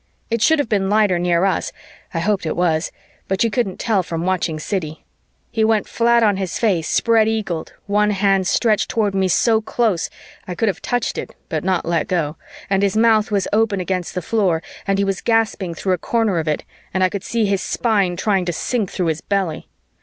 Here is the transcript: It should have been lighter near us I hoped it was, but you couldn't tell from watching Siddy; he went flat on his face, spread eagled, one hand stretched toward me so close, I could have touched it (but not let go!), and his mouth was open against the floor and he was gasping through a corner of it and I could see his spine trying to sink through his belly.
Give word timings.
It 0.31 0.41
should 0.41 0.57
have 0.57 0.67
been 0.67 0.89
lighter 0.89 1.19
near 1.19 1.45
us 1.45 1.71
I 2.11 2.17
hoped 2.21 2.47
it 2.47 2.55
was, 2.55 2.91
but 3.27 3.43
you 3.43 3.51
couldn't 3.51 3.79
tell 3.79 4.01
from 4.01 4.25
watching 4.25 4.57
Siddy; 4.57 5.05
he 5.51 5.63
went 5.63 5.87
flat 5.87 6.23
on 6.23 6.37
his 6.37 6.57
face, 6.57 6.87
spread 6.87 7.27
eagled, 7.27 7.73
one 7.85 8.09
hand 8.09 8.47
stretched 8.47 8.89
toward 8.89 9.13
me 9.13 9.27
so 9.27 9.61
close, 9.61 10.09
I 10.47 10.55
could 10.55 10.69
have 10.69 10.81
touched 10.81 11.19
it 11.19 11.35
(but 11.49 11.63
not 11.63 11.85
let 11.85 12.07
go!), 12.07 12.35
and 12.67 12.81
his 12.81 12.97
mouth 12.97 13.29
was 13.29 13.47
open 13.53 13.79
against 13.79 14.15
the 14.15 14.23
floor 14.23 14.63
and 14.87 14.97
he 14.97 15.05
was 15.05 15.21
gasping 15.21 15.75
through 15.75 15.93
a 15.93 15.99
corner 15.99 16.39
of 16.39 16.47
it 16.47 16.63
and 16.91 17.03
I 17.03 17.09
could 17.09 17.23
see 17.23 17.45
his 17.45 17.61
spine 17.61 18.15
trying 18.17 18.45
to 18.45 18.53
sink 18.53 18.89
through 18.89 19.05
his 19.05 19.21
belly. 19.21 19.67